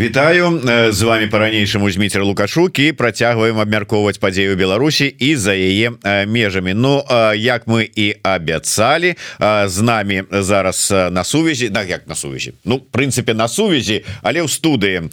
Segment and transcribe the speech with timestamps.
[0.00, 0.60] Вітаю
[0.92, 5.92] з вами по-ранейшаму Зміцер лукашук і працягваем абмяркоўваць падзею Беларусі і за яе
[6.24, 6.72] межамі.
[6.72, 7.04] Ну
[7.36, 9.14] як мы і абяцалі
[9.66, 12.56] з нами зараз на сувязі да як на сувязі?
[12.64, 15.12] Ну прынцыпе на сувязі але ў студыі.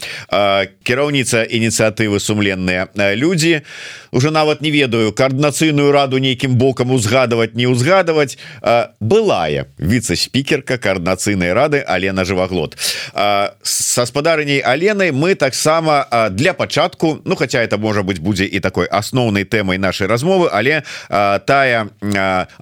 [0.87, 3.67] Кіраўніца ініцыятывы сумленныя людзі
[4.11, 8.39] уже нават не ведаю коаардынацыйную раду нейкім бокам узгадываць не узгадываць
[9.03, 12.79] былая віце-спікерка коаардынацыйнай рады Алена жываглот.
[13.67, 18.85] Са спадарней Аленой мы таксама для пачатку Ну хотя это можа быть будзе і такой
[18.85, 21.89] асноўнай тэмай нашай размовы але а, тая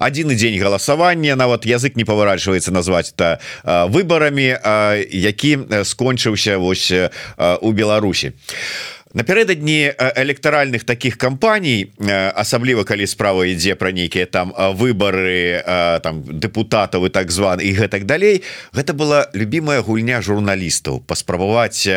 [0.00, 3.36] адзін дзень галасавання нават язык не паварачваецца назваць это
[3.92, 4.48] выбарамі
[5.12, 6.88] які скончыўся вось
[7.60, 8.32] у Беларусі.
[8.32, 11.88] а напярэдадні электаральных таких кампаній
[12.36, 15.64] асабліва калі справа ідзе пра нейкія там выборы
[16.04, 18.44] там депутатаў і так зван і гэтак далей
[18.76, 21.00] гэта была любимая гульня журналістаў.
[21.08, 21.88] Паспрабаваць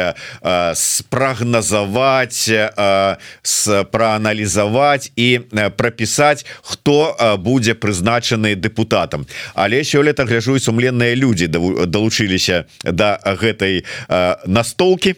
[0.79, 2.47] спрагназаваць
[3.91, 5.43] прааналізаваць і
[5.75, 9.27] прапісаць хто будзе прызначаны депутатам.
[9.59, 13.83] Але сёлета гляжу сумленныя людзі далучыліся до да гэтай
[14.47, 15.15] настолки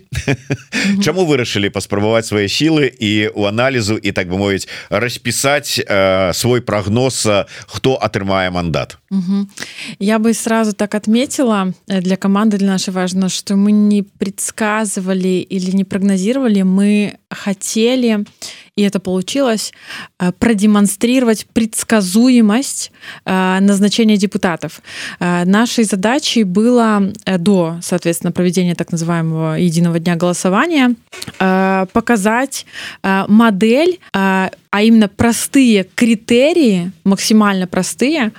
[1.05, 6.32] Чаму вырашылі паспрабаваць спрабаваць свае сілы і у аналізу і так бы мовіць распісаць э,
[6.32, 7.26] свой прогноз
[7.66, 9.47] хто атрымае мандат угу.
[9.99, 15.45] я бы сразу так отметила э, для команды для нашей важно что мы не предсказывали
[15.49, 18.25] или не прогнозировали мы хотели
[18.77, 19.73] и это получилось
[20.19, 22.91] э, продемонстрировать предсказуемость
[23.25, 24.81] э, назначения депутатов
[25.19, 30.95] нашей задачей было до соответственно проведения так называемого единого дня голосования
[31.37, 32.65] показать
[33.03, 33.99] модель
[34.73, 38.31] а именно простые критерии максимально простые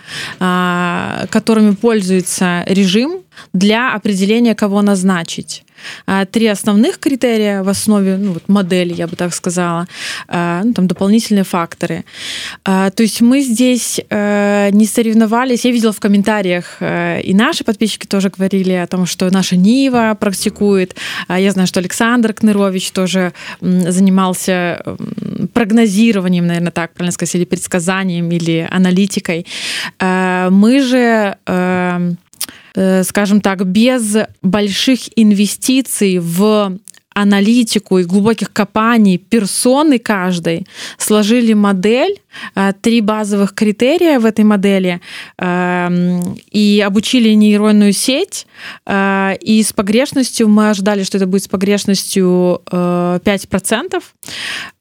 [1.31, 3.21] которыми пользуется режим
[3.53, 5.65] для определения кого назначить
[6.31, 9.87] три основных критерия в основе ну, вот модели я бы так сказала
[10.29, 12.05] ну, там дополнительные факторы.
[12.65, 15.65] То есть мы здесь э, не соревновались.
[15.65, 20.17] Я видела в комментариях э, и наши подписчики тоже говорили о том что наша нива
[20.19, 20.95] практикует.
[21.29, 24.83] Я знаю что александр кнырович тоже занимался
[25.53, 29.47] прогнозированием наверное так правильно сказать или предсказанием или аналитикой.
[29.99, 31.37] Э, мы же
[32.75, 36.79] скажем так без больших инвестиций в
[37.15, 40.67] аналитику и глубоких копаний персоны каждой
[40.97, 42.22] сложили модель Э,
[42.81, 45.01] три базовых критерия в этой модели
[45.39, 48.47] эм, и обучили нейронную сеть.
[48.87, 54.03] Э, и с погрешностью мы ожидали, что это будет с погрешностью 5%.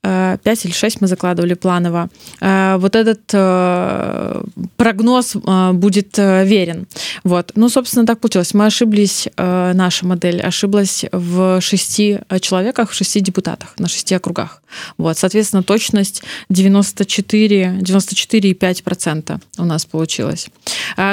[0.04, 2.10] Э, 5 или 6 мы закладывали планово.
[2.40, 3.22] Вот этот
[4.76, 5.36] прогноз
[5.74, 6.88] будет верен.
[7.24, 7.52] Вот.
[7.56, 8.54] Ну, собственно, так получилось.
[8.54, 14.62] Мы ошиблись, наша модель ошиблась в шести человеках, в шести депутатах, на шести округах.
[14.98, 15.18] Вот.
[15.18, 20.48] Соответственно, точность 94 94 94,5 процента у нас получилось.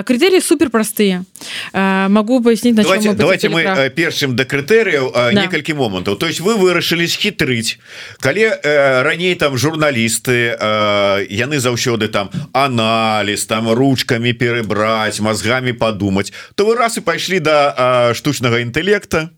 [0.05, 1.25] Критерии супер простые
[1.73, 3.95] могу пояснить на давайте, давайте мы прав.
[3.95, 5.33] першым до крытэрыяў да.
[5.33, 7.79] некалькі момантаў то есть вы вырашылі схітрыць
[8.21, 16.33] калі э, раней там журналісты э, яны заўсёды там анализ там ручками перебраць мозгами подумать.
[16.55, 19.31] То вы раз и пайшлі до да, штучнага інтэлекта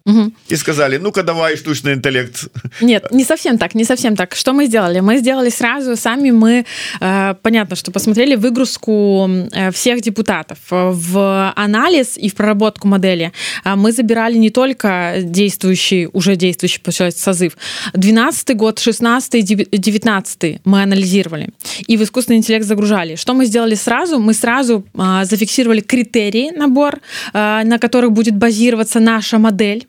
[0.48, 2.48] и сказали ну-ка давай штучный интеллект
[2.80, 4.34] нет не совсем так не совсем так.
[4.34, 5.00] Что мы сделали?
[5.00, 6.64] Мы сделали сразу сами мы Э,
[6.98, 13.32] понятно, что посмотрели выгрузку э, всех депутатов в анализ и в проработку модели.
[13.64, 17.56] Мы забирали не только действующий, уже действующий, получается, созыв.
[17.94, 21.50] 12 год, 16 19 мы анализировали.
[21.86, 23.16] И в искусственный интеллект загружали.
[23.16, 24.18] Что мы сделали сразу?
[24.18, 24.84] Мы сразу
[25.22, 27.00] зафиксировали критерии набор,
[27.32, 29.86] на которых будет базироваться наша модель.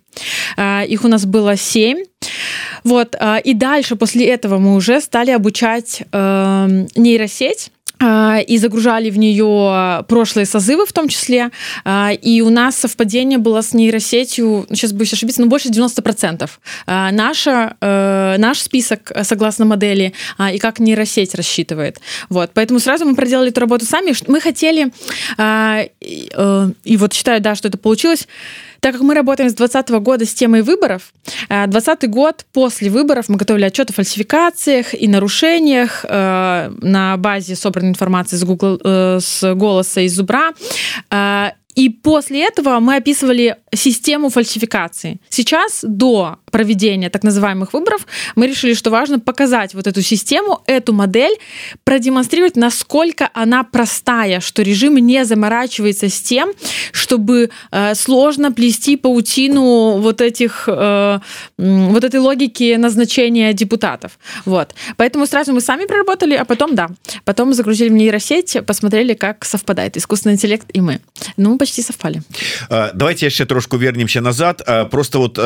[0.87, 2.03] Их у нас было 7.
[2.83, 10.03] Вот, и дальше после этого мы уже стали обучать э, нейросеть и загружали в нее
[10.07, 11.51] прошлые созывы в том числе.
[12.21, 16.49] И у нас совпадение было с нейросетью, сейчас боюсь ошибиться, но больше 90%.
[16.87, 20.13] Наша, э, наш список согласно модели
[20.53, 21.99] и как нейросеть рассчитывает.
[22.29, 22.51] Вот.
[22.53, 24.13] Поэтому сразу мы проделали эту работу сами.
[24.27, 24.91] Мы хотели,
[25.37, 25.87] э,
[26.83, 28.27] и вот считаю, да, что это получилось,
[28.81, 31.13] так как мы работаем с 2020 года с темой выборов,
[31.49, 37.90] 2020 год после выборов мы готовили отчет о фальсификациях и нарушениях э, на базе собранной
[37.91, 40.51] информации с, Google, э, с голоса из Зубра.
[41.75, 45.19] И после этого мы описывали систему фальсификации.
[45.29, 50.93] Сейчас, до проведения так называемых выборов, мы решили, что важно показать вот эту систему, эту
[50.93, 51.37] модель,
[51.83, 56.51] продемонстрировать, насколько она простая, что режим не заморачивается с тем,
[56.91, 61.19] чтобы э, сложно плести паутину вот этих э,
[61.57, 64.19] вот этой логики назначения депутатов.
[64.45, 64.75] Вот.
[64.97, 66.89] Поэтому сразу мы сами проработали, а потом, да,
[67.23, 70.99] потом загрузили в нейросеть, посмотрели, как совпадает искусственный интеллект и мы.
[71.37, 72.23] Ну, почти совпали.
[72.69, 74.65] Давайте яшчэ трошку вернемся назад.
[74.89, 75.39] Просто вот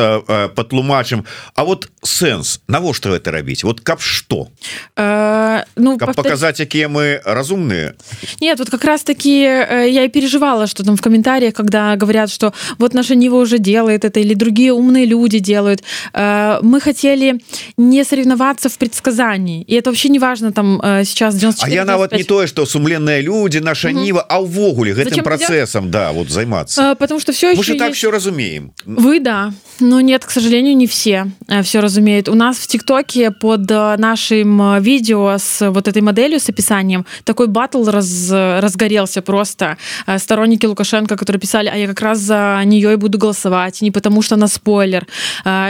[0.54, 4.48] патлумачым А вот сэнс навошта это рабіць вот каб что?
[4.96, 6.24] Э, ну повтор...
[6.24, 7.94] показать якія мы разумные?
[8.40, 12.30] Нет вот как раз таки э, я и переживала что там в комментариях когда говорят
[12.30, 17.40] что вот наша Нива уже делает это или другие умные люди делают э, мы хотели
[17.76, 19.62] не соревноваться в предсказании.
[19.62, 23.22] И это вообще не важно там сейчас 94, а я нават не тое что сумленные
[23.22, 23.98] люди наша угу.
[23.98, 26.96] Нива а увогуле гэтым процессом да вот займаться.
[26.98, 27.98] Потому что все еще так есть...
[27.98, 28.72] все разумеем.
[28.84, 31.26] Вы да но нет к сожалению не все
[31.62, 32.28] все разумеют.
[32.28, 37.84] У нас в тиктоке под нашим видео с вот этой моделью с описанием такой батл
[37.84, 39.76] раз разгорелся просто.
[40.18, 44.22] Сторонники лукашенко которые писали а я как раз за нее и буду голосовать не потому
[44.22, 45.06] что на спойлер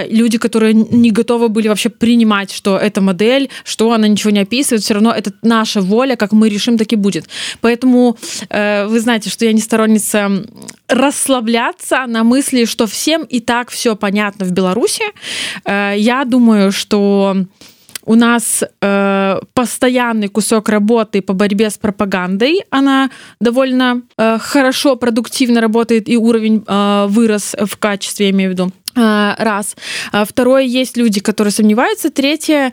[0.09, 4.83] люди которые не готовы были вообще принимать что эта модель что она ничего не описывает
[4.83, 7.29] все равно это наша воля как мы решим так и будет.
[7.61, 8.17] Поэтому
[8.51, 10.26] вы знаете что я не сторонница
[10.89, 15.05] расслабляться на мысли что всем и так все понятно в беларуси
[15.65, 17.37] Э, я думаю, что
[18.05, 22.63] у нас э, постоянный кусок работы по борьбе с пропагандой.
[22.71, 26.65] Она довольно э, хорошо, продуктивно работает, и уровень
[27.09, 28.73] вырос в качестве, я имею в виду.
[28.95, 29.77] Раз.
[30.13, 32.11] А второе, есть люди, которые сомневаются.
[32.11, 32.73] Третье,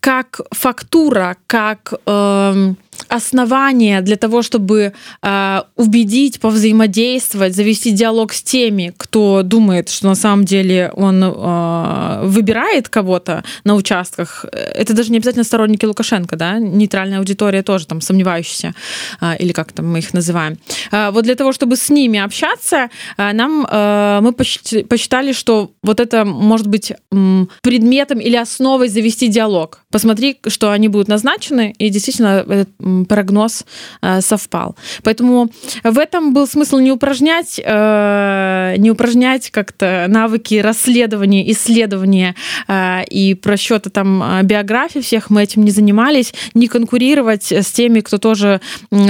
[0.00, 1.94] как фактура, как...
[2.06, 2.74] Э,
[3.08, 4.92] основания для того, чтобы
[5.22, 12.20] э, убедить, повзаимодействовать, завести диалог с теми, кто думает, что на самом деле он э,
[12.24, 14.44] выбирает кого-то на участках.
[14.52, 18.74] Это даже не обязательно сторонники Лукашенко, да, нейтральная аудитория тоже там сомневающаяся,
[19.20, 20.58] э, или как там мы их называем.
[20.90, 26.00] Э, вот для того, чтобы с ними общаться, э, нам э, мы посчитали, что вот
[26.00, 29.80] это может быть э, предметом или основой завести диалог.
[29.90, 32.68] Посмотри, что они будут назначены, и действительно этот
[33.08, 33.64] прогноз
[34.02, 34.76] э, совпал.
[35.02, 35.50] Поэтому
[35.84, 42.34] в этом был смысл не упражнять, э, не упражнять как-то навыки расследования, исследования
[42.66, 48.18] э, и просчета там биографии всех, мы этим не занимались, не конкурировать с теми, кто
[48.18, 48.60] тоже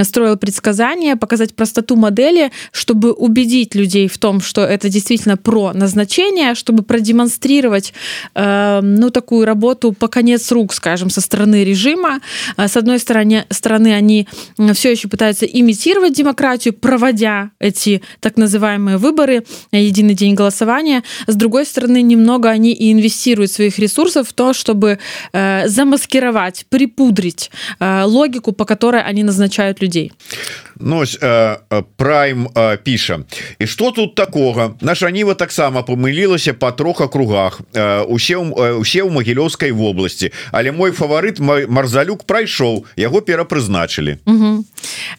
[0.03, 6.55] строил предсказания, показать простоту модели, чтобы убедить людей в том, что это действительно про назначение,
[6.55, 7.93] чтобы продемонстрировать
[8.35, 12.19] ну, такую работу по конец рук, скажем, со стороны режима.
[12.57, 14.27] С одной стороны, стороны они
[14.73, 21.03] все еще пытаются имитировать демократию, проводя эти так называемые выборы, единый день голосования.
[21.27, 24.97] С другой стороны, немного они и инвестируют своих ресурсов в то, чтобы
[25.33, 30.11] э, замаскировать, припудрить э, логику, по которой они назначают людей.
[30.79, 31.03] Ну,
[31.95, 32.47] прайм
[32.83, 33.19] піша.
[33.59, 34.75] І что тут такого?
[34.81, 37.61] Наша ніва таксама памылілася по трох округах
[38.07, 40.31] усе усе ў магілёўскай вобласці.
[40.51, 44.65] Але мой фаварыт марзалюк прайшоў яго перапрызначылі угу.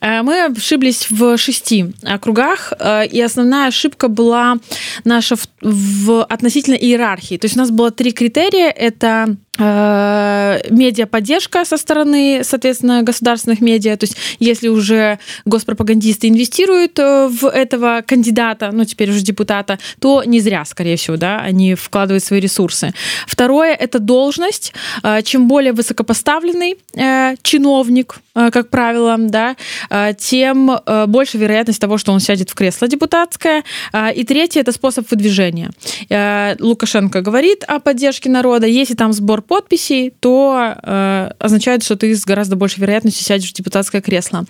[0.00, 2.72] мы ошиблись в шести округах
[3.12, 4.56] и основная ошибка была
[5.04, 8.70] наша в, в относительно иерархии то есть у нас было три критерия.
[8.70, 13.96] Это медиа-поддержка со стороны, соответственно, государственных медиа.
[13.96, 20.24] То есть если уже госпропагандисты инвестируют э, в этого кандидата, ну теперь уже депутата, то
[20.24, 22.92] не зря, скорее всего, да, они вкладывают свои ресурсы.
[23.26, 24.72] Второе— это должность.
[25.02, 29.56] Э, чем более высокопоставленный э, чиновник, как правило, да,
[30.19, 30.70] тем
[31.08, 33.64] больше вероятность того, что он сядет в кресло депутатское.
[34.14, 35.70] И третье— это способ выдвижения.
[36.60, 38.67] Лукашенко говорит о поддержке народа.
[38.67, 40.76] Если там сбор подписей, то
[41.40, 44.44] означает, что ты с гораздо большей вероятностью сядешь в депутатское кресло.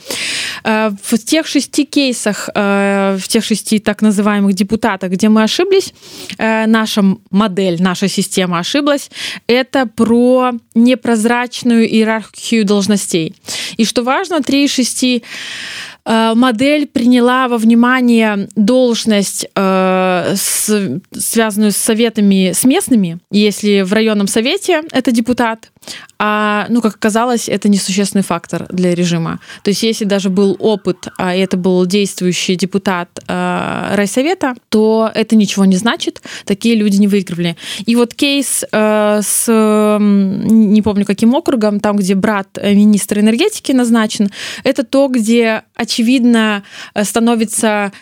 [0.65, 5.95] Э, в тех шести кейсах, э, в тех шести так называемых депутатах, где мы ошиблись,
[6.39, 9.11] э, наша модель, наша система ошиблась,
[9.47, 13.35] это про непрозрачную иерархию должностей.
[13.79, 15.23] И что важно, три из шести
[16.07, 23.19] модель приняла во внимание должность, э, связанную с советами с местными.
[23.31, 25.71] Если в районном совете это депутат,
[26.19, 29.41] а, ну, как оказалось, это несущественный фактор для режима.
[29.63, 35.35] То есть если даже был опыт, а это был действующий депутат э, райсовета, то это
[35.37, 37.57] ничего не значит, такие люди не выигрывали.
[37.87, 39.47] И вот кейс э, с,
[39.99, 44.31] не помню каким округом, там, где брат министра энергетики назначен,
[44.65, 46.63] это то, где очевидно
[47.03, 47.93] становится Э,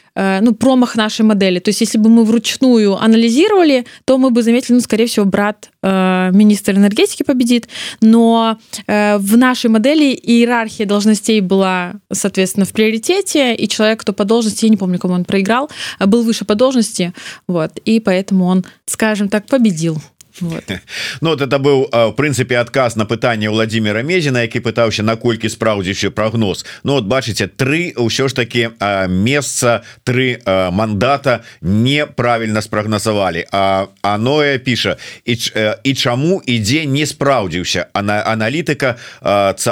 [0.40, 1.58] ну, промах нашей модели.
[1.60, 5.70] То есть, если бы мы вручную анализировали, то мы бы заметили, ну, скорее всего, брат
[5.82, 7.68] э, министра энергетики победит.
[8.00, 14.24] Но э, в нашей модели иерархия должностей была, соответственно, в приоритете, и человек, кто по
[14.24, 15.70] должности, я не помню, кому он проиграл,
[16.00, 17.12] был выше по должности,
[17.46, 19.98] вот, и поэтому он, скажем так, победил.
[20.40, 20.64] Вот.
[21.20, 26.10] Ну вот это быў в прынцыпе адказ на пытанне Владимира Мезіна які пытаўся наколькі спраўдзіўся
[26.10, 28.70] прогноз Ну вот бачыце тры ўсё ж таки
[29.08, 33.44] месца тры мандата неправільна спрагназавалі.
[33.52, 35.36] А аное піша і,
[35.84, 37.86] і чаму ідзе не спраўдзіўся?
[37.94, 38.96] Она аналітыка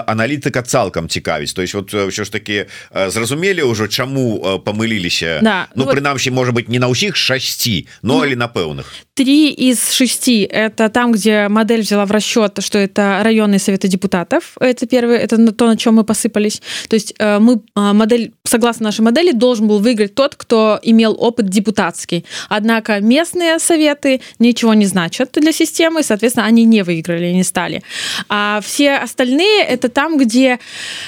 [0.06, 1.52] аналітыка цалкам цікавіць.
[1.52, 5.40] То есть вот ўсё ж таки зразумелі ўжо чаму памыліліся?
[5.42, 6.36] Да, Ну, ну прынамсі вот...
[6.36, 10.42] можа быть не на ўсіх шасці но ну, але на пэўных три из шести.
[10.42, 14.56] Это там где модель взяла в расчет что это районные советы депутатов.
[14.60, 16.60] Это первое это то на чем мы посыпались.
[16.88, 21.16] То есть э, мы а, модель согласно нашей модели должен был выиграть тот кто имел
[21.18, 22.26] опыт депутатский.
[22.50, 27.82] Однако местные советы ничего не значат для системы соответственно они не выиграли не стали.
[28.28, 30.58] А все остальные это там где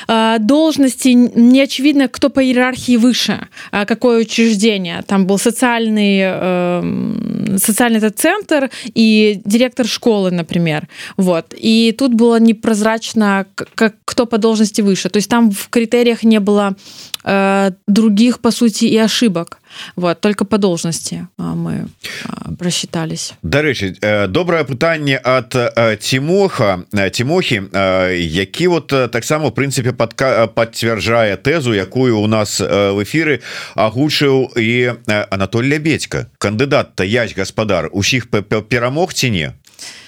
[0.08, 5.02] э, должности не очевидно кто по иерархии выше а какое учреждение.
[5.06, 10.88] Там был социальный э, социальный этот центр и директор школы, например.
[11.16, 11.54] Вот.
[11.56, 15.08] И тут было непрозрачно, как, кто по должности выше.
[15.08, 16.74] То есть там в критериях не было
[17.24, 19.58] э, других, по сути, и ошибок.
[19.96, 21.88] Вот, только по должности мы
[22.58, 23.96] просчитались дарэчы
[24.28, 25.50] добрае пытанне от
[26.00, 27.62] тимоха тимохи
[28.14, 33.40] які вот таксама в прынцыпе подка подцвярджае тэзу якую у нас в эфиры
[33.74, 34.94] агучыў і
[35.30, 39.52] Анатоль лябедька кандыдат то язь гаспадар усіх перамог ці не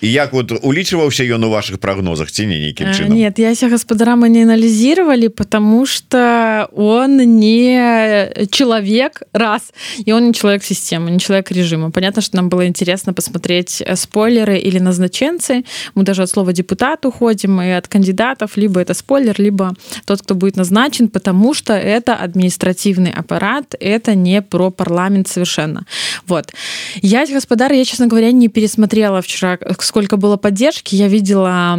[0.02, 3.70] і як вот улічваўся ён у ваших прогнозах ці не нейкім э, чынам нет яся
[3.70, 9.74] гаспадара мы не анализировали потому что он не человек раз
[10.06, 13.96] и он не человек системы не человек режима понятно что нам было интересно посмотреть э,
[13.96, 15.64] спойлеры или назначенцы
[15.96, 19.74] мы даже от слова депутат уходим и от кандидатов либо это спойлер либо
[20.06, 25.86] тот кто будет назначен потому что это административный аппарат это не про парламент совершенно
[26.28, 26.54] вот
[27.02, 30.95] я господар я честно говоря не пересмотрела вчера сколько было поддержки.
[30.95, 31.79] Я видела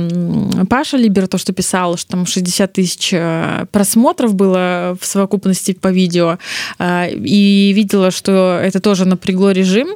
[0.70, 5.90] Паша Либер, то, что писал, что там 60 тысяч э, просмотров было в совокупности по
[5.90, 6.38] видео.
[6.80, 9.90] Э, и видела, что это тоже напрягло режим.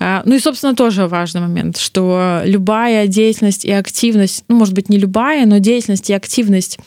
[0.00, 4.88] Э, ну и, собственно, тоже важный момент, что любая деятельность и активность, ну, может быть,
[4.88, 6.78] не любая, но деятельность и активность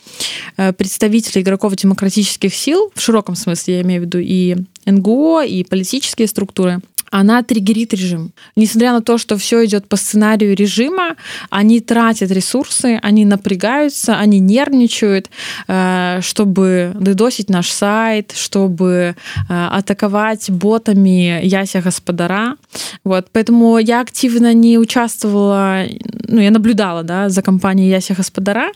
[0.56, 6.28] представителей игроков демократических сил, в широком смысле, я имею в виду и НГО, и политические
[6.28, 6.80] структуры,
[7.12, 8.32] она триггерит режим.
[8.56, 11.18] Несмотря на то, что все идет по сценарию режима,
[11.50, 15.30] они тратят ресурсы, они напрягаются, они нервничают,
[15.68, 19.16] э, чтобы дедосить наш сайт, чтобы
[19.50, 22.56] э, атаковать ботами Яся Господара.
[23.04, 23.28] Вот.
[23.34, 25.84] Поэтому я активно не участвовала,
[26.30, 28.72] ну, я наблюдала да, за компанией Яся Господара.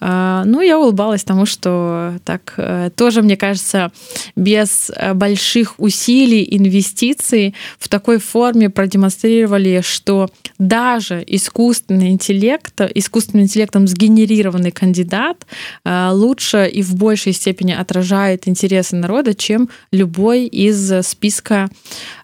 [0.00, 2.54] Э, ну, я улыбалась тому, что так
[2.96, 3.90] тоже, мне кажется,
[4.36, 14.70] без больших усилий, инвестиций в такой форме продемонстрировали, что даже искусственный интеллект, искусственным интеллектом сгенерированный
[14.70, 15.46] кандидат
[15.84, 21.68] э, лучше и в большей степени отражает интересы народа, чем любой из списка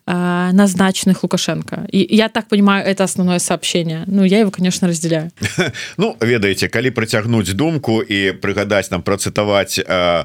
[0.07, 1.87] э, назначенных Лукашенко.
[1.91, 4.05] И я так понимаю, это основное сообщение.
[4.07, 5.31] Ну, я его, конечно, разделяю.
[5.97, 10.25] Ну, ведаеце, калі працягнуць думку і прыгадаць нам працытаваць э,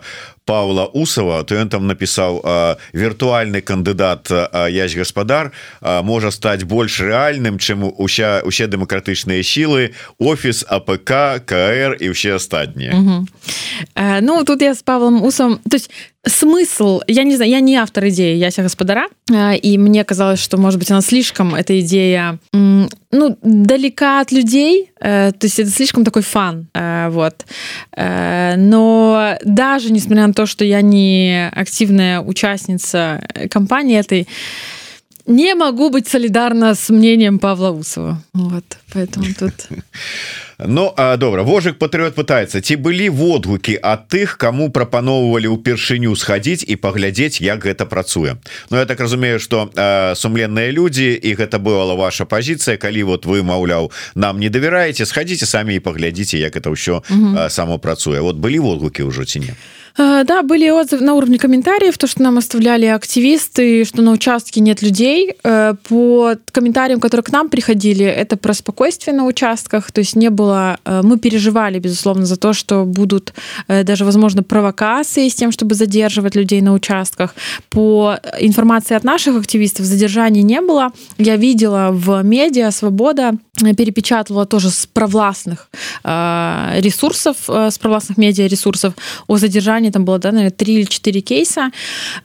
[0.50, 2.41] Павла Усова то ён там напісаў
[2.89, 4.34] віртуальны кандыдат
[4.74, 5.53] Ясь Гаспадар
[6.01, 12.98] можа стаць больш рэальным чым уся усе дэмакратычныя сілы офіс, АПК, КР і ўсе астатнія
[14.25, 15.94] Ну тут я с Павлом усом то есть
[16.29, 19.07] смысл я не знаю я не автор идеи яся гаспадара
[19.62, 25.33] и мне казалось что может быть она слишком эта идея ну далека от людей то
[25.41, 26.67] есть это слишком такой фан
[27.09, 27.45] вот.
[27.98, 34.27] Но даже несмотря на то что я не активная участница компании этой
[35.25, 38.21] не могу быть солидарна с мнением Павла Усова.
[38.33, 39.53] Вот поэтому тут
[40.68, 46.68] Ну а добра вожык патрыот пытается ці былі водгукі ад тых кому прапаноўвалі ўпершыню схадзіць
[46.68, 48.36] і паглядзець як гэта працуе.
[48.68, 49.72] Ну я так разумею что
[50.20, 55.48] сумленныя людзі і гэта была ваша пазіцыя калі вот вы маўляў нам не давяраеце схадзіце
[55.48, 57.08] самі і паглядзіце як это ўсё
[57.48, 58.20] само працуе.
[58.20, 59.56] Вот былі водгукі ўжо ці не?
[59.56, 64.62] Э, да, были отзывы на уровне комментариев, то, что нам оставляли активисты, что на участке
[64.62, 65.36] нет людей.
[65.43, 70.29] Э, по комментариям, которые к нам приходили, это про спокойствие на участках, то есть не
[70.29, 70.77] было...
[70.86, 73.34] Э, мы переживали, безусловно, за то, что будут
[73.67, 77.36] даже, возможно, провокации с тем, чтобы задерживать людей на участках.
[77.69, 80.91] По информации от наших активистов задержаний не было.
[81.17, 83.34] Я видела в медиа «Свобода»
[83.77, 85.69] перепечатывала тоже с провластных
[86.03, 88.93] ресурсов, с провластных медиа-ресурсов
[89.27, 91.71] о задержании компании там было, да, наверное, три или четыре кейса.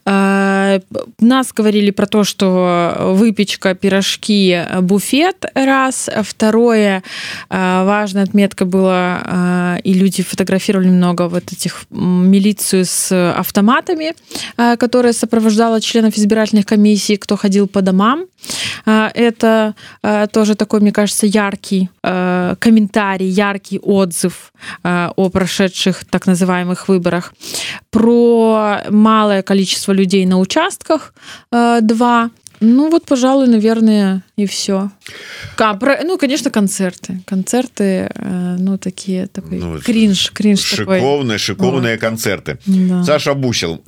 [0.07, 0.81] Э,
[1.21, 6.11] нас говорили про то, что выпечка, пирожки, буфет раз.
[6.23, 7.03] Второе,
[7.51, 14.15] э, важная отметка была, э, и люди фотографировали много вот этих милицию с автоматами,
[14.79, 18.25] которая сопровождала членов избирательных комиссий, кто ходил по домам.
[18.87, 19.75] Это
[20.33, 21.89] тоже такой, мне кажется, яркий
[22.59, 27.33] комментарий, яркий отзыв о прошедших так называемых выборах
[27.91, 31.15] про малое количество людей на участках,
[31.53, 34.91] э, два, ну вот, пожалуй, наверное, и все.
[35.59, 37.21] А, про, ну, конечно, концерты.
[37.25, 41.39] Концерты, э, ну, такие, такой ну, кринж, кринж шиковные, такой.
[41.39, 42.01] шиковные вот.
[42.01, 42.59] концерты.
[42.67, 43.05] Да.
[43.05, 43.81] Саша Бусел,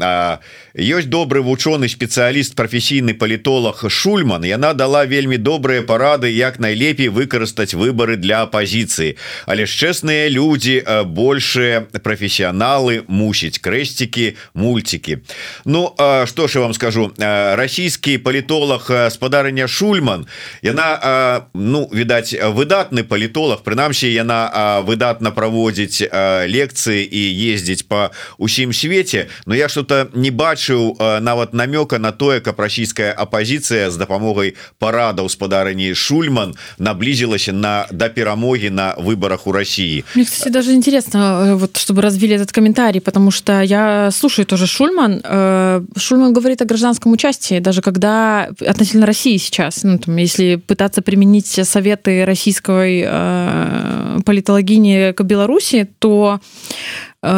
[0.76, 7.72] ёсць добрый вучоны спецыяліст прафесійны палітолог Шульман яна дала вельмі добрыя парады як найлепей выкарыстаць
[7.72, 15.18] выборы для апозіцыі але ж чэсныя людзі большие прафесіяналы мусіць крэсцікі мульцікі
[15.64, 15.94] Ну
[16.26, 20.26] что ж я вам скажу расійскі палітолог спадарня Шульман
[20.61, 26.07] яна ну відаць выдатны палітолог прынамсі яна выдатна праводзіць
[26.47, 27.21] лекцыі і
[27.53, 32.59] ездзіць по усім свеце но я что-то не бачу бачыў нават намёка на тое каб
[32.59, 40.03] расійская апозіцыя з дапамогай парада гаспадарыні Шульман наблизілася на да перамоги на выборах у России
[40.15, 44.67] Мне, кстати, даже интересно э, вот чтобы развили этот комментарий потому что я слушаю тоже
[44.67, 50.56] Шульман э, Шульман говорит о гражданском участии даже когда относительно России сейчас ну, там, если
[50.56, 56.40] пытаться применить советы российской э, политологини к Беларуси то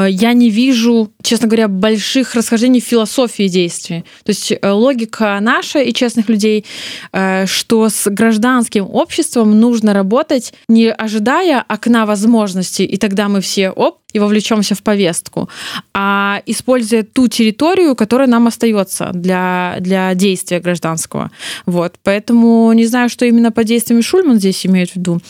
[0.09, 4.05] я не вижу, честно говоря, больших расхождений в философии действий.
[4.25, 6.65] То есть э, логика наша и честных людей,
[7.13, 13.71] э, что с гражданским обществом нужно работать, не ожидая окна возможностей, и тогда мы все,
[13.71, 15.51] оп, и вовлечемся в повестку,
[15.93, 21.31] а используя ту территорию, которая нам остается для, для действия гражданского.
[21.67, 21.97] Вот.
[22.03, 25.21] Поэтому не знаю, что именно по действиям Шульман здесь имеет в виду.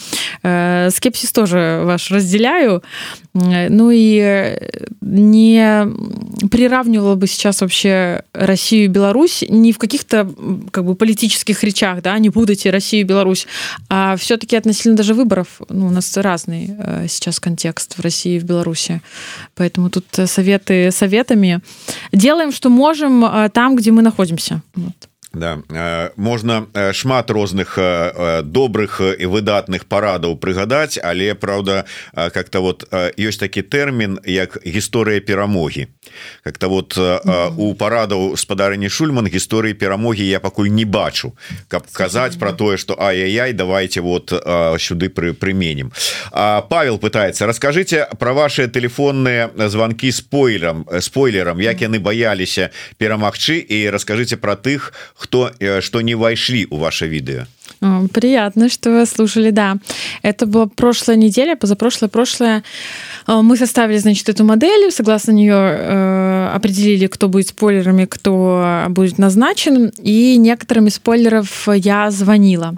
[0.40, 2.84] Скепсис тоже ваш разделяю.
[3.34, 4.47] Ну и
[5.00, 5.86] не
[6.50, 10.30] приравнивала бы сейчас вообще Россию и Беларусь не в каких-то
[10.70, 13.46] как бы политических речах, да, не путайте Россию и Беларусь,
[13.88, 15.60] а все-таки относительно даже выборов.
[15.68, 19.00] Ну, у нас разный э, сейчас контекст в России и в Беларуси.
[19.54, 21.60] Поэтому тут советы советами.
[22.12, 24.62] Делаем, что можем э, там, где мы находимся.
[24.74, 25.08] Вот.
[25.38, 26.10] Да.
[26.16, 27.78] Можна шмат розных
[28.44, 32.84] добрых і выдатных парадаў прыгадаць але Праўда как-то вот
[33.16, 35.86] ёсць такі тэрмін як гісторыя перамогі
[36.44, 36.98] как-то вот
[37.56, 41.32] у парадаў спадарні Шульман гісторыі перамогі я пакуль не бачу.
[41.68, 44.32] Каб казаць про тое что ай-яй давайте вот
[44.78, 45.92] сюды пры прыменем
[46.32, 47.46] Павел пытается.
[47.46, 51.60] Расскажите про ваши телефонные звонки спойлером спойлером.
[51.60, 53.58] Як яны баяліся перамагчы?
[53.68, 57.46] І расскажите про тых кто э, что не вошли у ваше видео
[58.12, 59.76] приятно что вы слушали да.
[60.22, 62.62] Это была прошлая неделя позапрошлое прошлое
[63.26, 64.90] э, мы составили значит эту модель.
[64.90, 69.92] Согласно нее э, определили кто будет спойлерами кто будет назначен.
[70.02, 72.74] И некоторыми спойлеров я звонила.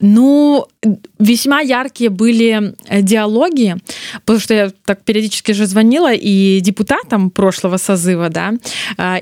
[0.00, 0.66] Ну
[1.18, 3.76] весьма яркие были диалоги
[4.24, 8.54] потому что я так периодически же звонила и депутатам прошлого созыва да.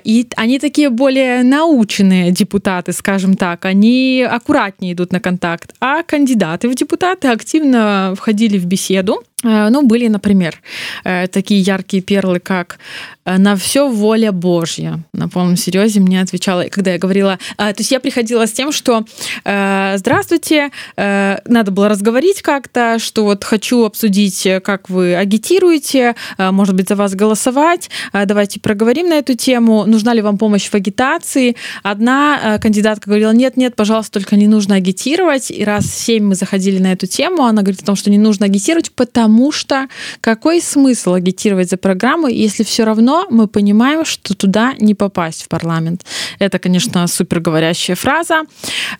[0.04, 3.64] И они такие более наученные депутаты скажем так.
[3.64, 10.08] Они аккуратнее идут на контакт, а кандидаты в депутаты активно входили в беседу ну, были,
[10.08, 10.60] например,
[11.04, 12.78] э, такие яркие перлы, как
[13.24, 15.00] э, «На все воля Божья».
[15.12, 17.38] На полном серьезе мне отвечала, когда я говорила...
[17.56, 19.04] То есть я приходила с тем, что
[19.44, 26.96] «Здравствуйте, надо было разговорить как-то, что вот хочу обсудить, как вы агитируете, может быть, за
[26.96, 31.56] вас голосовать, давайте проговорим на эту тему, нужна ли вам помощь в агитации».
[31.82, 35.50] Одна кандидатка говорила «Нет, нет, пожалуйста, только не нужно агитировать».
[35.50, 38.46] И раз семь мы заходили на эту тему, она говорит о том, что не нужно
[38.46, 39.88] агитировать, потому потому что
[40.20, 45.48] какой смысл агитировать за программу, если все равно мы понимаем, что туда не попасть в
[45.48, 46.04] парламент.
[46.38, 48.42] Это, конечно, супер говорящая фраза.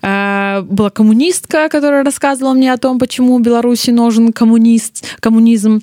[0.01, 5.81] Э, была коммунистка, которая рассказывала мне о том, почему Беларуси нужен коммунист, коммунизм.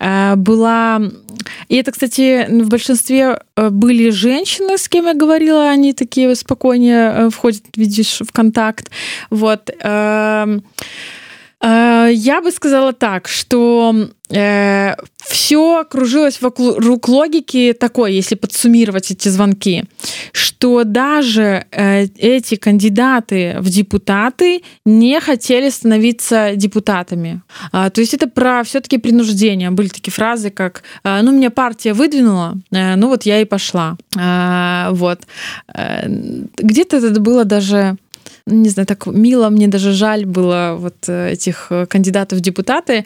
[0.00, 1.00] Э, была...
[1.68, 7.30] И это, кстати, в большинстве э, были женщины, с кем я говорила, они такие спокойнее
[7.30, 8.90] входят, видишь, в контакт.
[9.30, 9.70] Вот.
[11.64, 13.94] Э, я бы сказала так, что
[14.30, 19.84] э, все кружилось вокруг логики такой, если подсуммировать эти звонки,
[20.32, 27.40] что даже э, эти кандидаты в депутаты не хотели становиться депутатами.
[27.72, 29.70] А, то есть это про все-таки принуждение.
[29.70, 33.96] Были такие фразы, как «ну, меня партия выдвинула, э, ну вот я и пошла».
[34.18, 35.20] А, вот.
[35.74, 36.06] Э,
[36.58, 37.96] где-то это было даже
[38.46, 43.04] не знаю, так мило, мне даже жаль было вот э, этих э, кандидатов в депутаты.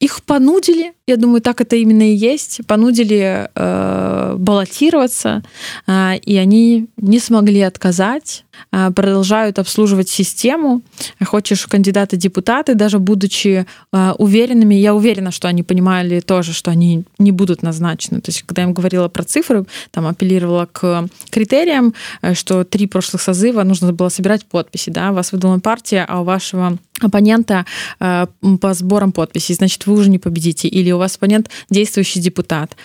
[0.00, 5.42] Их понудили, я думаю, так это именно и есть, понудили э, баллотироваться,
[5.88, 10.82] э, и они не смогли отказать, э, продолжают обслуживать систему.
[11.24, 17.02] Хочешь кандидаты депутаты, даже будучи э, уверенными, я уверена, что они понимали тоже, что они
[17.18, 18.20] не будут назначены.
[18.20, 22.86] То есть, когда я им говорила про цифры, там апеллировала к критериям, э, что три
[22.86, 27.64] прошлых созыва нужно было собирать подписи, да, вас выдумала партия, а у вашего оппонента
[28.00, 28.26] э,
[28.60, 32.76] по сборам подписей, значит, вы уже не победите, или у вас оппонент действующий депутат.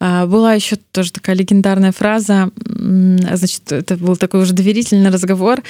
[0.00, 5.62] А, была еще тоже такая легендарная фраза, значит, это был такой уже доверительный разговор,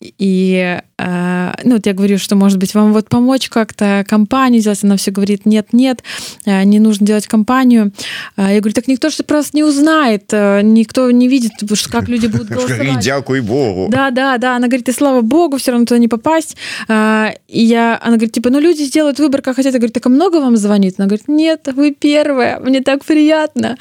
[0.00, 4.82] и а, ну, вот я говорю, что, может быть, вам вот помочь как-то компанию сделать,
[4.82, 6.02] она все говорит, нет, нет,
[6.46, 7.92] а, не нужно делать компанию.
[8.36, 11.52] Я говорю, так никто же просто не узнает, никто не видит,
[11.90, 13.04] как люди будут голосовать.
[13.04, 13.88] Дякуй Богу.
[13.88, 16.56] Да, да, да, она говорит, и слава Богу, все равно туда не попасть.
[16.88, 19.72] И я, она говорит, типа, ну люди сделают выбор, как хотят.
[19.72, 20.94] Я говорю, так а много вам звонит?
[20.98, 23.75] Она говорит, нет, вы первая, мне так приятно.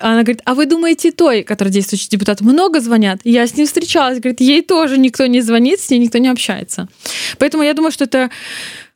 [0.00, 3.20] Она говорит, а вы думаете, той, который действующий депутат, много звонят?
[3.24, 6.88] Я с ним встречалась, говорит, ей тоже никто не звонит, с ней никто не общается.
[7.38, 8.30] Поэтому я думаю, что это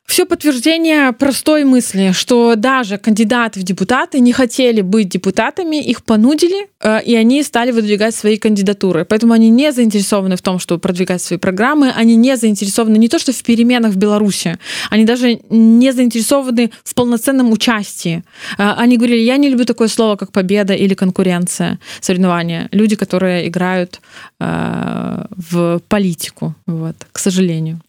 [0.09, 6.67] все подтверждение простой мысли, что даже кандидаты в депутаты не хотели быть депутатами, их понудили,
[6.81, 9.05] э, и они стали выдвигать свои кандидатуры.
[9.05, 13.19] Поэтому они не заинтересованы в том, чтобы продвигать свои программы, они не заинтересованы не то,
[13.19, 14.57] что в переменах в Беларуси,
[14.89, 18.23] они даже не заинтересованы в полноценном участии.
[18.57, 22.67] Э, они говорили, я не люблю такое слово, как победа или конкуренция, соревнования.
[22.71, 24.01] Люди, которые играют
[24.39, 27.79] э, в политику, вот, к сожалению.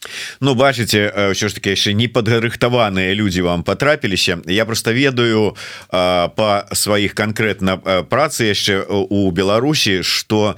[0.40, 5.56] Ну, бачите, все ж таки еще не непадрыхтаваныя люди вам потрапіліся я просто ведаю
[5.90, 7.78] по сваіх конкретно
[8.10, 10.56] працы яшчэ у Беларусі что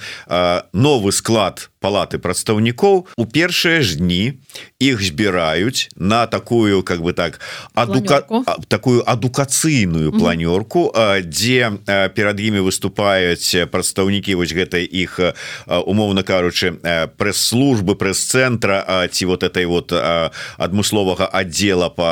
[0.72, 4.38] новы склад палаты прадстаўнікоў у першыя ж дні
[4.78, 7.42] их збіраюць на такую как бы так
[7.74, 8.22] адука
[8.68, 10.94] такую адукацыйную планёрку
[11.26, 11.82] дзе
[12.14, 15.18] перад імі выступаюць прадстаўнікі вось гэтай іх
[15.66, 16.78] умоўна кажучы
[17.18, 22.06] прэс-службы прэс-цэнтра ці вот этой вот адмысловага аддзела по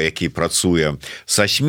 [0.00, 1.68] які працуе са сМ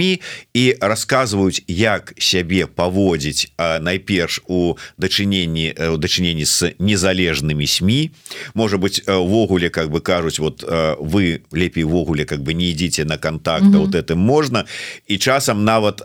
[0.53, 7.89] і расказваюць як сябе паводзіць найперш у дачыненні у дачыненні з незалежным незалежными СМ
[8.53, 10.63] может быть увогуле как бы кажуць вот
[10.99, 13.85] вы лепей ввогуле как бы не идите на контакт угу.
[13.85, 14.65] вот это можно
[15.07, 16.01] и часам нават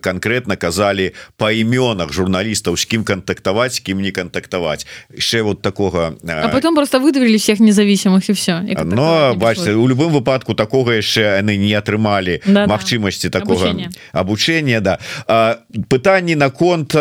[0.00, 6.16] конкретно казали по именах журналистов с кем контактовать с кем не контактовать еще вот такого
[6.26, 11.38] а потом просто выдавили всех независимых и все но бачите у любым выпадку такого яшчэ
[11.38, 13.40] они не атрымали да, магчымасці да.
[13.40, 14.98] такого обучения, обучения да
[15.88, 16.94] пытаний наконт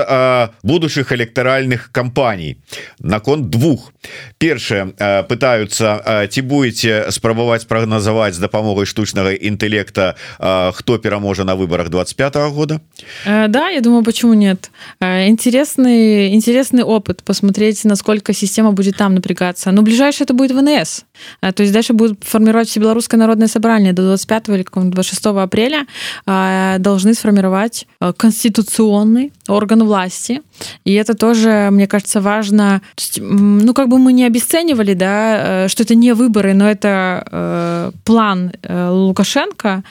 [0.63, 2.57] будущих электоральных кампаний
[2.99, 3.93] наконт двух.
[4.37, 11.43] Першае э, пытаются э, ці будете спрабаваць прагназаваць з дапамогай штучнага інтэлекта э, хто пераможа
[11.43, 12.79] на выборах 25 -го года
[13.25, 14.71] да я думаю почему нет.
[15.01, 19.71] Интересный интересный опыт посмотреть насколько система будет там напрягаться.
[19.71, 21.05] Но ближайшее это будет ВНС.
[21.41, 25.85] То есть дальше будет формировать все Белорусское народное собрание до 25 или 26 апреля
[26.25, 30.41] должны сформировать конституционный орган власти.
[30.85, 32.81] И это тоже, мне кажется, важно.
[33.17, 39.83] Ну, как бы мы не обесценивали, да, что это не выборы, но это план Лукашенко,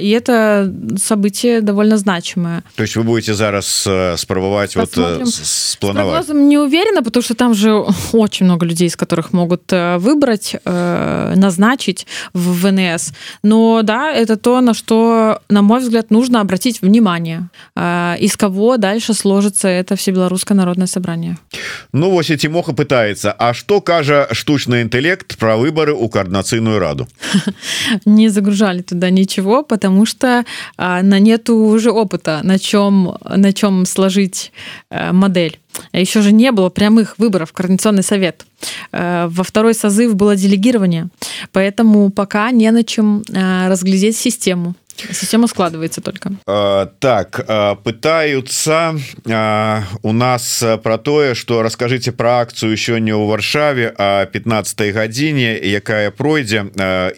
[0.00, 2.62] и это событие довольно значимое.
[2.76, 4.90] То есть вы будете зараз спробовать вот
[5.32, 6.26] сплановать?
[6.26, 7.72] С не уверена, потому что там же
[8.12, 13.12] очень много людей, из которых могут выбрать, назначить в ВНС.
[13.42, 17.48] Но да, это то, на что, на мой взгляд, нужно обратить внимание.
[17.76, 21.38] Из кого дальше сложится это всебеларускае народное собрание.
[21.92, 27.08] Ну вось Тимоха пытается А что кажа штучный интеллект про выборы у координацыйную раду
[28.04, 30.44] не загружали туда ничего потому что
[30.78, 34.52] на нету уже опыта на чем на чем сложить
[34.90, 35.59] модель
[35.92, 38.46] еще же не было прямых выборов координационный совет.
[38.92, 41.08] Во второй созыв было делегирование.
[41.52, 44.74] Поэтому пока не на чем разглядеть систему
[45.12, 46.32] Система складывается только.
[46.46, 47.46] А, так,
[47.82, 48.94] пытаются
[49.28, 54.94] а, у нас про тое, что расскажите про акцию еще не у Варшаве, а 15
[54.94, 56.66] гадзіне, якая пройдзе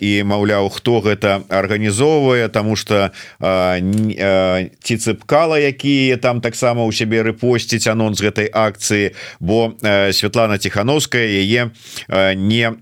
[0.01, 7.87] і маўляў, хто гэта арганізоўвае, тому что ці цыпкала, якія там таксама у сябе рэпосціць
[7.89, 9.75] анонс гэтай акцыі, бо
[10.13, 11.71] Святлана Тхановская яе
[12.09, 12.75] не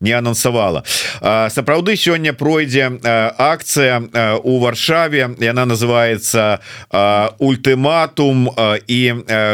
[0.00, 0.84] не анансавала.
[1.22, 4.02] Сапраўды сёння пройдзе акцыя
[4.42, 6.60] у варшаве яна называется
[7.38, 8.50] ультыматум
[8.86, 9.00] і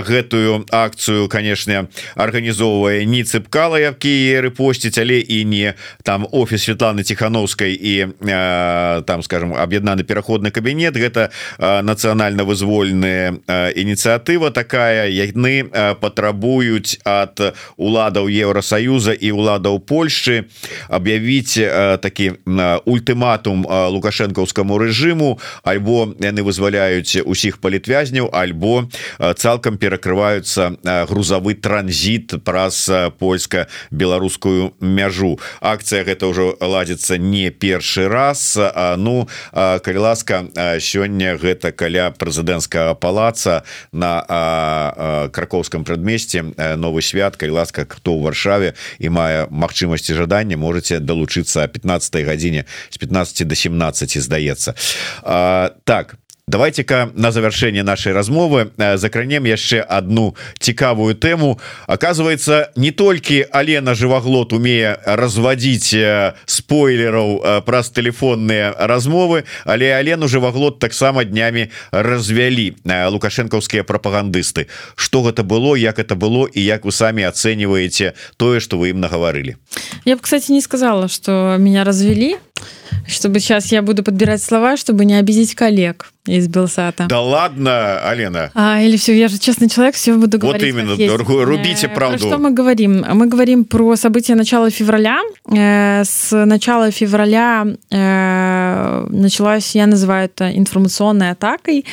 [0.07, 7.75] гэтую акцыю канешне арганізоўвае не цыпкала які рэпосціць але і не там офіс Светланы тихохановскай
[7.75, 8.07] і
[9.07, 10.97] там скажем аб'яднаны пераходны кабінет.
[10.97, 13.39] Гэта нацыянальна вызвольная
[13.75, 15.09] ініцыятыва такая.
[15.09, 15.65] Яны
[16.01, 20.47] патрабуюць ад уладаў Еўросаюза і уладаў Польшчы
[20.89, 21.59] аб'явіць
[22.03, 22.39] такі
[22.87, 28.89] ультыматум лукашэнкаўскага беларускаму рэжыму альбо яны вызваляюць усіх палітвязняў альбо
[29.39, 30.75] цалкам перакрываюцца
[31.07, 35.39] грузавы транзіт праз польска-беларускую мяжу.
[35.61, 38.59] Акцыя гэта ўжо ладзіцца не першы раз.
[38.99, 40.51] Ну калі ласка
[40.83, 47.37] сёння гэта каля прэзідэнцкага палаца на кракоўском прадмесці новы свят.
[47.39, 53.47] Калі ласка хто ў варшаве і мае магчымасці жадання можете далучыцца 15 гадзіне з 15
[53.47, 54.75] до 17 здаецца
[55.23, 56.17] здаецца так
[56.53, 61.61] давайте-ка на завершение нашей размовы э, закранем яшчэ одну цікавую тэму.
[61.87, 70.29] Оказывается не толькі Алена живоглот умее разводить э, спойлераў э, праз телефонные размовы але Алену
[70.29, 74.67] живоглот таксама днями развялі лукашэнкаўскія прапагандысты.
[74.97, 79.01] Что гэта было як это было і як вы сами оцениваете тое что вы им
[79.01, 79.57] наговорили
[80.05, 82.37] я бы кстати не сказала что меня развели
[83.07, 87.07] чтобы сейчас я буду подбирать слова, чтобы не обидеть коллег из Белсата.
[87.09, 88.51] Да ладно, Алена.
[88.55, 90.73] А, или все, я же честный человек, все буду говорить.
[90.73, 92.19] Вот именно, рубите э, правду.
[92.19, 93.05] Про что мы говорим?
[93.13, 95.21] Мы говорим про события начала февраля.
[95.51, 101.85] Э, с начала февраля э, началась, я называю это информационной атакой.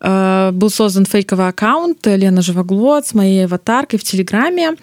[0.00, 4.76] Был создан фейковый аккаунт Лена Живоглот с моей аватаркой в Телеграме.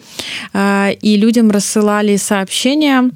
[0.54, 3.10] И людям рассылали сообщения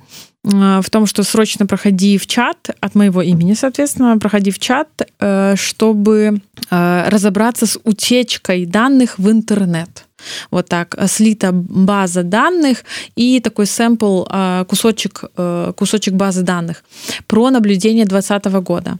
[0.45, 5.57] в том, что срочно проходи в чат от моего имени, соответственно, проходи в чат, э,
[5.57, 10.05] чтобы э, разобраться с утечкой данных в интернет.
[10.51, 10.95] Вот так.
[10.99, 12.85] Э, слита база данных
[13.17, 16.85] и такой сэмпл э, кусочек э, кусочек базы данных
[17.27, 18.99] про наблюдение 2020 года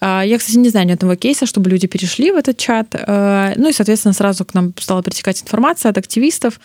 [0.00, 2.94] я кстати не знаю ни одного кейса чтобы люди перешли в этот чат
[3.56, 6.60] ну и соответственно сразу к нам стала притекать информация от активистов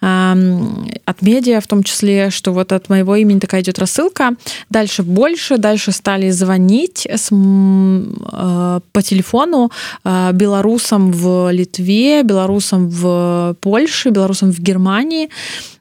[0.00, 4.32] от медиа в том числе что вот от моего имени такая идет рассылка
[4.70, 9.70] дальше больше дальше стали звонить с, по телефону
[10.04, 15.28] белорусам в Литве белорусам в Польше, белорусам в Германии.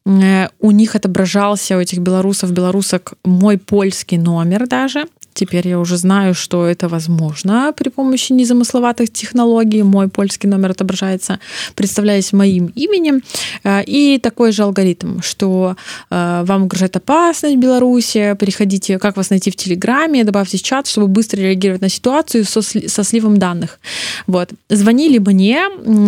[0.06, 5.06] Э, у них отображался, у этих белорусов, белорусок, мой польский номер даже.
[5.36, 9.84] Теперь я уже знаю, что это возможно при помощи незамысловатых технологий.
[9.84, 11.40] Мой польский номер отображается,
[11.76, 13.22] представляясь моим именем.
[13.66, 15.76] Э, и такой же алгоритм, что
[16.10, 21.08] э, вам угрожает опасность в Беларуси, переходите, как вас найти в Телеграме, добавьте чат, чтобы
[21.08, 23.80] быстро реагировать на ситуацию со, со сливом данных.
[24.28, 24.52] Вот.
[24.70, 25.60] Звонили мне,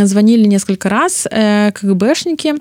[0.06, 2.56] звонили несколько раз э, КГБшники.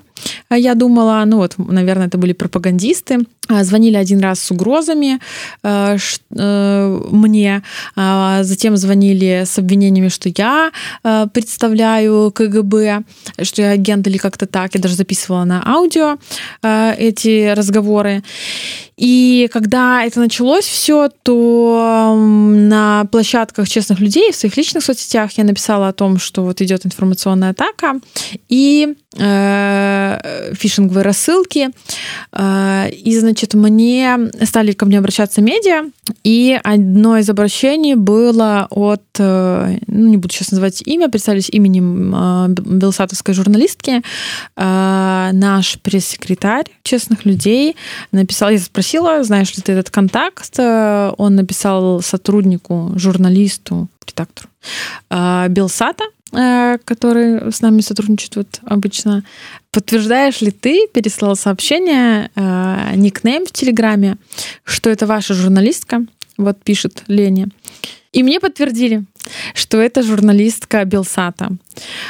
[0.49, 3.19] Я думала, ну вот, наверное, это были пропагандисты.
[3.61, 5.19] Звонили один раз с угрозами,
[7.11, 7.63] мне,
[7.95, 10.71] а затем звонили с обвинениями, что я
[11.33, 13.03] представляю КГБ,
[13.41, 14.75] что я агент или как-то так.
[14.75, 16.17] Я даже записывала на аудио
[16.63, 18.23] эти разговоры.
[18.97, 25.43] И когда это началось все, то на площадках честных людей в своих личных соцсетях я
[25.43, 27.99] написала о том, что вот идет информационная атака
[28.49, 31.69] и э, фишинговые рассылки.
[32.31, 35.89] Э, и, значит, мне стали ко мне обращаться медиа,
[36.23, 42.13] и одно из обращений было от, э, ну, не буду сейчас называть имя, представились именем
[42.15, 44.01] э, белсатовской журналистки,
[44.55, 47.75] э, наш пресс-секретарь честных людей
[48.11, 50.53] написал, я спросила, знаешь ли ты этот контакт.
[50.57, 54.49] Э, он написал сотруднику, журналисту, редактору
[55.09, 59.23] э, Белсата, э, который с нами сотрудничает вот обычно.
[59.71, 62.29] Подтверждаешь ли ты, переслал сообщение,
[62.95, 64.17] никнейм в Телеграме,
[64.63, 66.05] что это ваша журналистка,
[66.37, 67.47] вот пишет Леня.
[68.11, 69.03] И мне подтвердили,
[69.53, 71.49] что это журналистка Белсата.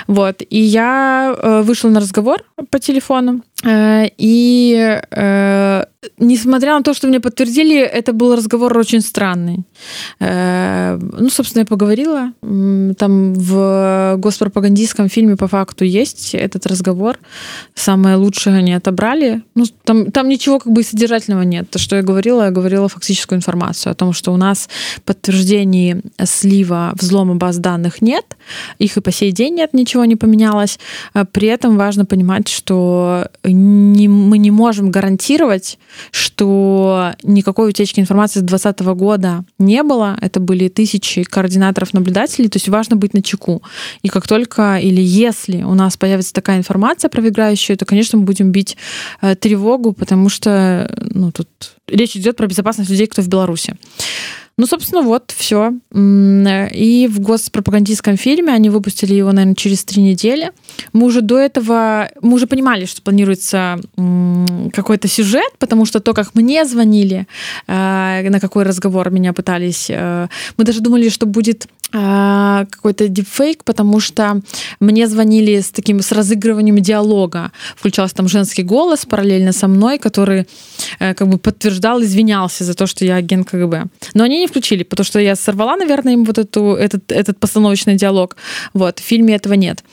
[0.08, 0.42] Вот.
[0.50, 5.00] И я вышла на разговор по телефону, и
[6.18, 9.66] несмотря на то, что мне подтвердили, это был разговор очень странный.
[10.20, 12.32] Э, ну, собственно, я поговорила.
[12.98, 17.18] Там в госпропагандистском фильме по факту есть этот разговор.
[17.76, 19.42] Самое лучшее они отобрали.
[19.56, 21.70] Ну, там, там ничего как бы содержательного нет.
[21.70, 24.70] То, что я говорила, я говорила фактическую информацию о том, что у нас
[25.06, 28.38] подтверждений слива взлома баз данных нет.
[28.80, 30.80] Их и по сей день нет, ничего не поменялось.
[31.14, 35.80] А при этом важно понимать, что не, мы не можем гарантировать,
[36.12, 40.18] что никакой утечки информации с 2020 года не было.
[40.22, 42.50] Это были тысячи координаторов-наблюдателей.
[42.50, 43.64] То есть важно быть на чеку.
[44.04, 48.52] И как только или если у нас появится такая информация опровергающая, то, конечно, мы будем
[48.52, 48.78] бить
[49.22, 51.48] э, тревогу, потому что ну, тут
[51.88, 53.76] речь идет про безопасность людей, кто в Беларуси.
[54.60, 55.74] Ну, собственно, вот все.
[55.94, 60.52] И в госпропагандистском фильме они выпустили его, наверное, через три недели.
[60.94, 63.80] Мы уже до этого, мы уже понимали, что планируется
[64.74, 67.28] какой-то сюжет, потому что то, как мне звонили,
[67.68, 73.64] э, на какой разговор меня пытались, э, мы даже думали, что будет э, какой-то дипфейк,
[73.64, 74.42] потому что
[74.80, 77.52] мне звонили с таким с разыгрыванием диалога.
[77.76, 80.48] Включался там женский голос параллельно со мной, который
[81.00, 83.86] как бы подтверждал, извинялся за то, что я агент КГБ.
[84.14, 88.36] Но они включили, потому что я сорвала, наверное, им вот эту, этот, этот постановочный диалог.
[88.74, 89.84] Вот, в фильме этого нет.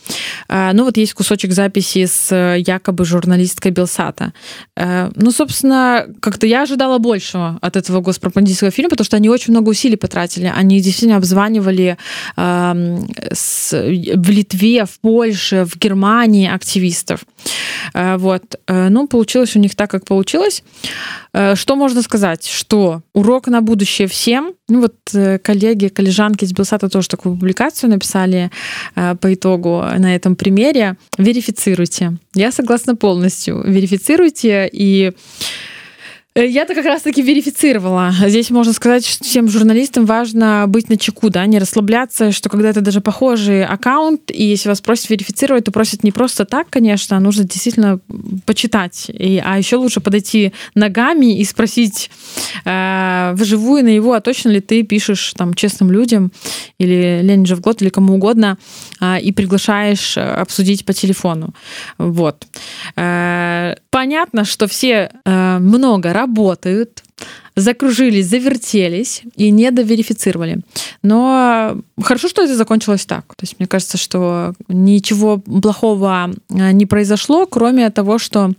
[0.49, 4.33] Ну вот есть кусочек записи с э, якобы журналисткой Белсата.
[4.75, 9.51] Э, ну, собственно, как-то я ожидала большего от этого госпропагандистского фильма, потому что они очень
[9.51, 10.51] много усилий потратили.
[10.55, 11.97] Они действительно обзванивали
[12.37, 17.25] эм, в Литве, в Польше, в Германии активистов.
[17.93, 18.43] Э, вот.
[18.67, 20.63] Ну, получилось у них так, как получилось.
[21.53, 22.47] Что можно сказать?
[22.47, 24.44] Что урок на будущее всем.
[24.67, 24.95] Ну вот
[25.43, 28.51] коллеги, коллежанки из Белсата тоже такую публикацию написали
[28.95, 32.17] по итогу на этом примере верифицируйте.
[32.33, 33.61] Я согласна полностью.
[33.65, 35.74] Верифицируйте и Э,
[36.43, 38.11] я-то как раз-таки верифицировала.
[38.27, 42.69] Здесь можно сказать, что всем журналистам важно быть на чеку, да, не расслабляться, что когда
[42.69, 47.15] это даже похожий аккаунт, и если вас просят верифицировать, то просят не просто так, конечно,
[47.15, 48.01] а нужно действительно
[48.45, 49.09] почитать.
[49.09, 52.11] И, а еще лучше подойти ногами и спросить
[52.65, 56.33] э, вживую на его, а точно ли ты пишешь там честным людям
[56.77, 58.57] или Ленин Живгот или кому угодно
[58.99, 61.53] э, и приглашаешь обсудить по телефону.
[61.97, 62.45] Вот.
[62.97, 66.24] Э, понятно, что все э, много работают,
[67.55, 70.59] закружились, завертелись и не доверифицировали.
[71.03, 73.25] Но хорошо, что это закончилось так.
[73.35, 78.51] То есть мне кажется, что ничего плохого э, не произошло, кроме того, что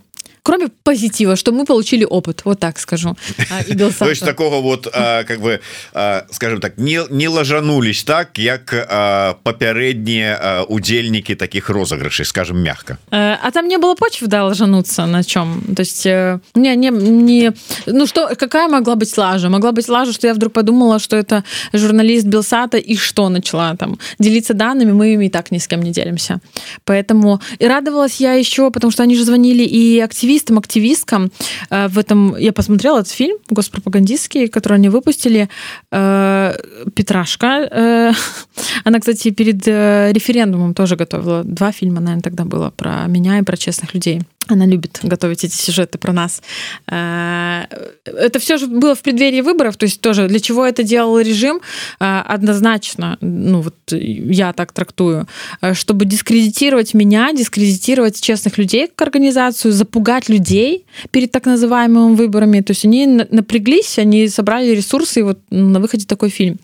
[0.47, 3.17] кроме позитива, что мы получили опыт, вот так скажу.
[3.49, 3.63] А,
[3.99, 5.59] То есть такого вот, а, как бы,
[5.93, 12.97] а, скажем так, не, лажанулись так, как папярэдние удельники таких розыгрышей, скажем, мягко.
[13.11, 15.61] Э, а там не было почвы, да, ложануться на чем?
[15.75, 17.53] То есть, э, не, не, не,
[17.85, 19.49] ну что, какая могла быть лажа?
[19.49, 23.97] Могла быть лажа, что я вдруг подумала, что это журналист Белсата, и что начала там
[24.19, 26.39] делиться данными, мы ими и так ни с кем не делимся.
[26.85, 31.31] Поэтому и радовалась я еще, потому что они же звонили и активисты, активистам, активисткам.
[31.69, 35.47] Э, в этом я посмотрела этот фильм госпропагандистский, который они выпустили.
[35.91, 36.53] Э,
[36.95, 37.67] Петрашка.
[37.71, 38.13] Э,
[38.85, 43.57] она, кстати, перед референдумом тоже готовила два фильма, наверное, тогда было про меня и про
[43.57, 44.21] честных людей.
[44.47, 46.41] Она любит готовить эти сюжеты про нас.
[46.87, 47.65] Э,
[48.05, 51.61] это все же было в преддверии выборов, то есть тоже для чего это делал режим,
[51.99, 55.27] э, однозначно, ну вот я так трактую,
[55.61, 62.61] э, чтобы дискредитировать меня, дискредитировать честных людей как организацию, запугать людей перед так называемыми выборами.
[62.61, 66.57] То есть они напряглись, они собрали ресурсы, и вот на выходе такой фильм.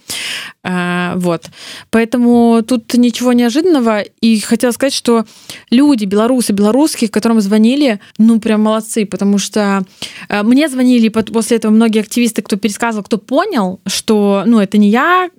[0.63, 1.49] Вот.
[1.89, 4.01] Поэтому тут ничего неожиданного.
[4.21, 5.25] И хотела сказать, что
[5.69, 9.83] люди, белорусы, белорусские, которым звонили, звонили, ну, прям молодцы, потому что
[10.29, 14.89] э, мне звонили после этого многие активисты, кто пересказывал, кто понял, что, ну, это не
[14.89, 15.29] я,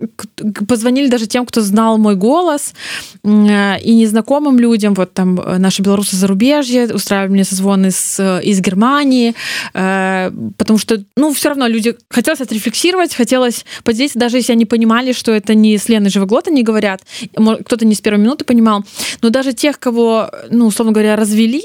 [0.68, 2.74] позвонили даже тем, кто знал мой голос,
[3.22, 8.60] э, и незнакомым людям, вот там э, наши белорусы зарубежья устраивали мне созвоны с, из
[8.60, 9.34] Германии,
[9.72, 15.32] потому что, ну, все равно люди, хотелось отрефлексировать, хотелось поделиться, даже если они понимали, что
[15.32, 17.02] это не с Леной Живоглот они говорят,
[17.64, 18.84] кто-то не с первой минуты понимал,
[19.22, 21.62] но даже тех, кого, ну, условно говоря, развели,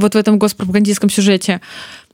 [0.00, 1.60] вот в этом госпропагандистском сюжете,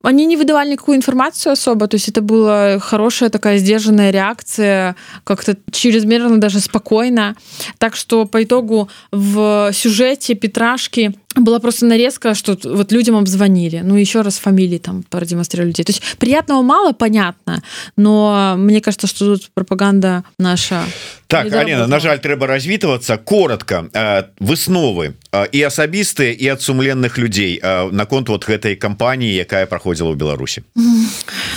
[0.03, 4.95] они не выдавали никакую информацию особо, то есть это была хорошая такая сдержанная реакция,
[5.25, 7.35] как-то чрезмерно даже спокойно.
[7.79, 13.81] Так что по итогу в сюжете Петрашки была просто нарезка, что вот людям обзвонили.
[13.85, 15.85] Ну, еще раз фамилии там продемонстрировали людей.
[15.85, 17.63] То есть приятного мало, понятно,
[17.97, 20.85] но мне кажется, что тут пропаганда наша
[21.28, 27.18] Так, Алена, на жаль, трэба развітвацца коротко э, высновы і э, асабістыя і ад сумленных
[27.18, 30.64] людзей э, наконт вот гэтай кампаніі якая праходзіла ў Беларусі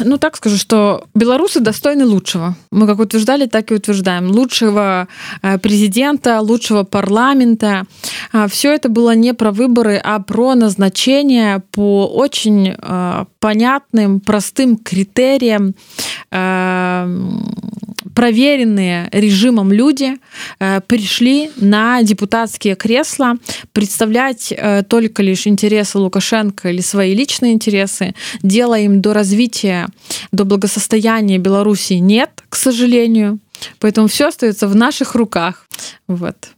[0.01, 5.09] Ну так скажу что беларусы достойны лучшего мы как утверждали так и утверждаем лучшего
[5.63, 7.85] президента лучшего парламента
[8.49, 14.77] все это было не про выбор выборы, а про назначение по очень э, понятным, простым
[14.77, 15.75] критериям,
[16.31, 17.19] э,
[18.14, 20.18] проверенные режимом люди
[20.60, 23.36] э, пришли на депутатские кресла
[23.72, 29.88] представлять э, только лишь интересы Лукашенко или свои личные интересы, делая им до развития,
[30.32, 33.40] до благосостояния Беларуси нет, к сожалению.
[33.80, 35.68] Поэтому все остается в наших руках.
[36.08, 36.50] Вот.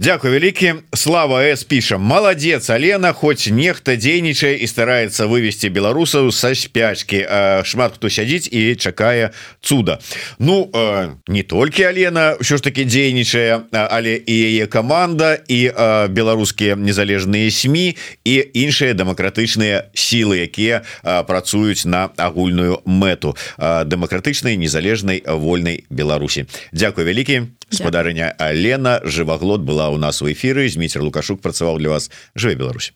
[0.00, 6.54] Дякую вялікі слава с піша молодец Алена хоть нехта дзейнічае і старается вывести беларусаў са
[6.54, 7.26] спячки.
[7.66, 9.98] Шмат хто сядзіць і чакае цуда
[10.38, 10.70] Ну
[11.26, 15.74] не толькі Алена що ж таки дзейнічае але і яе команда і
[16.14, 17.74] беларускія незалежныя сМ
[18.22, 27.50] і іншыя дэмакратычныя сілы якія працуюць на агульную мэту дэмакратычнай незалежнай вольнай Беларусі Дякую вялікі
[27.70, 32.91] спадарыня Алена жываглот была у нас у эфіры Зміцер лукашук працаваў для вас жыве Беларусь